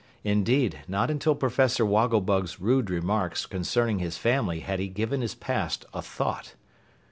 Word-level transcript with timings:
Indeed, 0.23 0.79
not 0.87 1.11
until 1.11 1.35
Professor 1.35 1.85
Wogglebug's 1.85 2.59
rude 2.59 2.89
remarks 2.89 3.45
concerning 3.45 3.99
his 3.99 4.17
family 4.17 4.61
had 4.61 4.79
he 4.79 4.87
given 4.87 5.21
his 5.21 5.35
past 5.35 5.85
a 5.93 6.01
thought. 6.01 6.55